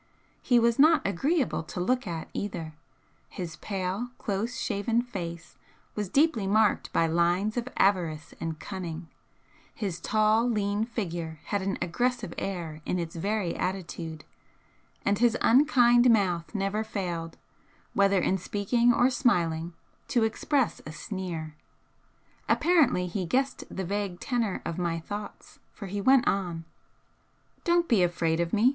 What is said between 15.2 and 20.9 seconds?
unkind mouth never failed, whether in speaking or smiling, to express